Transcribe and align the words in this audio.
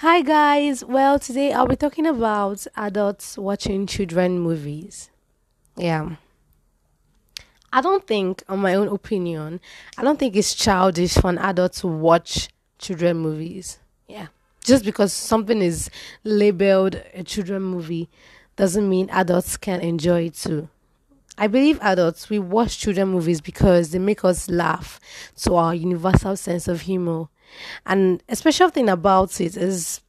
Hi 0.00 0.22
guys. 0.22 0.84
Well, 0.84 1.18
today 1.18 1.52
I'll 1.52 1.66
be 1.66 1.74
talking 1.74 2.06
about 2.06 2.64
adults 2.76 3.36
watching 3.36 3.84
children 3.84 4.38
movies. 4.38 5.10
Yeah. 5.76 6.10
I 7.72 7.80
don't 7.80 8.06
think, 8.06 8.44
on 8.48 8.60
my 8.60 8.74
own 8.74 8.86
opinion, 8.86 9.58
I 9.96 10.04
don't 10.04 10.16
think 10.16 10.36
it's 10.36 10.54
childish 10.54 11.14
for 11.14 11.30
an 11.30 11.38
adult 11.38 11.72
to 11.78 11.88
watch 11.88 12.48
children 12.78 13.16
movies. 13.16 13.80
Yeah. 14.06 14.28
Just 14.64 14.84
because 14.84 15.12
something 15.12 15.60
is 15.60 15.90
labeled 16.22 17.02
a 17.12 17.24
children 17.24 17.64
movie 17.64 18.08
doesn't 18.54 18.88
mean 18.88 19.10
adults 19.10 19.56
can 19.56 19.80
enjoy 19.80 20.26
it 20.26 20.34
too. 20.34 20.68
I 21.40 21.46
believe 21.46 21.78
adults 21.80 22.28
we 22.28 22.40
watch 22.40 22.78
children 22.78 23.08
movies 23.08 23.40
because 23.40 23.92
they 23.92 24.00
make 24.00 24.24
us 24.24 24.50
laugh 24.50 24.98
to 25.42 25.54
our 25.54 25.72
universal 25.72 26.36
sense 26.36 26.66
of 26.66 26.80
humor. 26.80 27.28
And 27.86 28.22
a 28.28 28.34
special 28.34 28.70
thing 28.70 28.88
about 28.88 29.40
it 29.40 29.56
is 29.56 30.00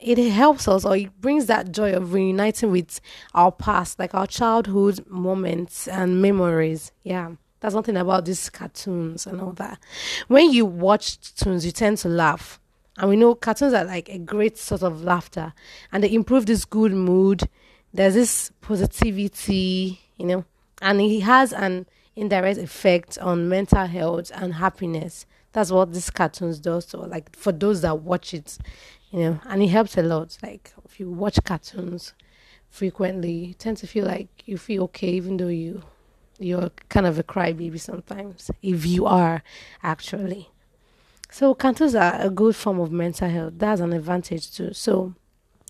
it 0.00 0.16
helps 0.30 0.66
us 0.66 0.86
or 0.86 0.96
it 0.96 1.20
brings 1.20 1.46
that 1.46 1.70
joy 1.70 1.92
of 1.92 2.14
reuniting 2.14 2.70
with 2.70 2.98
our 3.34 3.52
past, 3.52 3.98
like 3.98 4.14
our 4.14 4.26
childhood 4.26 5.06
moments 5.06 5.86
and 5.86 6.22
memories. 6.22 6.92
Yeah. 7.02 7.32
That's 7.60 7.74
one 7.74 7.84
thing 7.84 7.96
about 7.98 8.24
these 8.24 8.48
cartoons 8.48 9.26
and 9.26 9.40
all 9.42 9.52
that. 9.52 9.78
When 10.28 10.50
you 10.50 10.64
watch 10.64 11.18
cartoons, 11.36 11.64
you 11.66 11.72
tend 11.72 11.98
to 11.98 12.08
laugh. 12.08 12.58
And 12.96 13.10
we 13.10 13.16
know 13.16 13.34
cartoons 13.34 13.74
are 13.74 13.84
like 13.84 14.08
a 14.08 14.18
great 14.18 14.56
source 14.56 14.82
of 14.82 15.04
laughter 15.04 15.52
and 15.92 16.02
they 16.02 16.12
improve 16.12 16.46
this 16.46 16.64
good 16.64 16.92
mood. 16.92 17.42
There's 17.92 18.14
this 18.14 18.50
positivity, 18.60 20.00
you 20.16 20.26
know, 20.26 20.44
and 20.84 21.00
it 21.00 21.20
has 21.20 21.52
an 21.52 21.86
indirect 22.14 22.58
effect 22.58 23.18
on 23.18 23.48
mental 23.48 23.86
health 23.86 24.30
and 24.34 24.54
happiness. 24.54 25.24
That's 25.52 25.72
what 25.72 25.92
these 25.92 26.10
cartoons 26.10 26.60
do. 26.60 26.80
So, 26.82 27.00
like 27.00 27.34
for 27.34 27.52
those 27.52 27.80
that 27.80 28.00
watch 28.00 28.34
it, 28.34 28.58
you 29.10 29.20
know, 29.20 29.40
and 29.46 29.62
it 29.62 29.68
helps 29.68 29.96
a 29.96 30.02
lot. 30.02 30.36
Like 30.42 30.72
if 30.84 31.00
you 31.00 31.10
watch 31.10 31.38
cartoons 31.42 32.12
frequently, 32.68 33.32
you 33.32 33.54
tend 33.54 33.78
to 33.78 33.86
feel 33.86 34.04
like 34.04 34.28
you 34.44 34.58
feel 34.58 34.84
okay, 34.84 35.08
even 35.08 35.38
though 35.38 35.48
you 35.48 35.82
you're 36.38 36.70
kind 36.90 37.06
of 37.06 37.18
a 37.18 37.22
crybaby 37.22 37.80
sometimes. 37.80 38.50
If 38.62 38.84
you 38.84 39.06
are 39.06 39.42
actually, 39.82 40.50
so 41.30 41.54
cartoons 41.54 41.94
are 41.94 42.20
a 42.20 42.28
good 42.28 42.56
form 42.56 42.78
of 42.78 42.92
mental 42.92 43.30
health. 43.30 43.54
That's 43.56 43.80
an 43.80 43.94
advantage 43.94 44.52
too. 44.52 44.74
So 44.74 45.14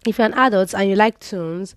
if 0.06 0.19
you're 0.19 0.27
an 0.27 0.34
adult 0.34 0.74
and 0.74 0.88
you 0.88 0.97
like 0.97 1.20
toons, 1.20 1.74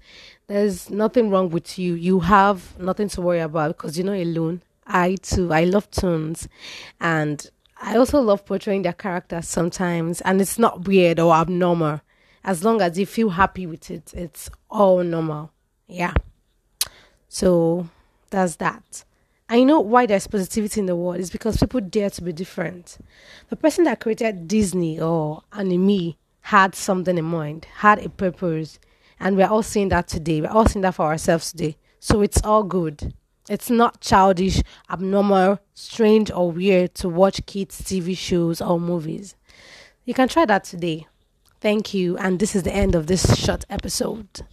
there's 0.47 0.89
nothing 0.89 1.29
wrong 1.29 1.49
with 1.49 1.77
you. 1.77 1.93
You 1.93 2.21
have 2.21 2.77
nothing 2.79 3.09
to 3.09 3.21
worry 3.21 3.39
about 3.39 3.77
because 3.77 3.97
you're 3.97 4.05
not 4.05 4.17
alone. 4.17 4.61
I 4.85 5.15
too, 5.15 5.51
I 5.51 5.65
love 5.65 5.91
toons, 5.91 6.47
and 7.01 7.45
I 7.81 7.97
also 7.97 8.21
love 8.21 8.45
portraying 8.45 8.83
their 8.83 8.93
characters 8.93 9.47
sometimes, 9.47 10.21
and 10.21 10.39
it's 10.39 10.57
not 10.57 10.87
weird 10.87 11.19
or 11.19 11.33
abnormal. 11.33 12.01
As 12.43 12.63
long 12.63 12.81
as 12.81 12.97
you 12.97 13.05
feel 13.05 13.29
happy 13.29 13.67
with 13.67 13.91
it, 13.91 14.13
it's 14.13 14.49
all 14.69 15.03
normal. 15.03 15.51
Yeah. 15.87 16.13
So 17.27 17.89
that's 18.29 18.55
that. 18.57 19.03
I 19.49 19.63
know 19.63 19.79
why 19.81 20.05
there's 20.05 20.27
positivity 20.27 20.81
in 20.81 20.85
the 20.85 20.95
world 20.95 21.19
is 21.19 21.29
because 21.29 21.57
people 21.57 21.81
dare 21.81 22.09
to 22.11 22.21
be 22.21 22.33
different. 22.33 22.97
The 23.49 23.55
person 23.55 23.85
that 23.85 23.99
created 23.99 24.47
Disney 24.47 24.99
or 24.99 25.43
anime 25.53 26.15
had 26.47 26.73
something 26.73 27.17
in 27.17 27.25
mind, 27.25 27.67
had 27.79 27.99
a 27.99 28.07
purpose, 28.07 28.79
and 29.19 29.35
we're 29.35 29.47
all 29.47 29.61
seeing 29.61 29.89
that 29.89 30.07
today. 30.07 30.39
We're 30.39 30.47
all 30.47 30.65
seeing 30.65 30.81
that 30.83 30.95
for 30.95 31.05
ourselves 31.05 31.51
today. 31.51 31.75
So 31.99 32.21
it's 32.21 32.41
all 32.41 32.63
good. 32.63 33.13
It's 33.49 33.69
not 33.69 33.99
childish, 33.99 34.61
abnormal, 34.89 35.59
strange, 35.73 36.31
or 36.31 36.49
weird 36.49 36.95
to 36.95 37.09
watch 37.09 37.45
kids' 37.45 37.81
TV 37.81 38.17
shows 38.17 38.61
or 38.61 38.79
movies. 38.79 39.35
You 40.05 40.13
can 40.13 40.29
try 40.29 40.45
that 40.45 40.63
today. 40.63 41.05
Thank 41.59 41.93
you, 41.93 42.17
and 42.17 42.39
this 42.39 42.55
is 42.55 42.63
the 42.63 42.73
end 42.73 42.95
of 42.95 43.07
this 43.07 43.37
short 43.37 43.65
episode. 43.69 44.45